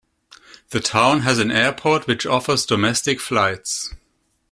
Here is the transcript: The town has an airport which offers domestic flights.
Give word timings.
The 0.71 0.79
town 0.79 1.19
has 1.19 1.37
an 1.37 1.51
airport 1.51 2.07
which 2.07 2.25
offers 2.25 2.65
domestic 2.65 3.19
flights. 3.21 3.93